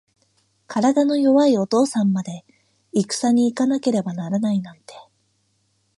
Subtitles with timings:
[0.65, 2.43] 体の弱いお父さんまで、
[2.91, 4.95] いくさに行かなければならないなんて。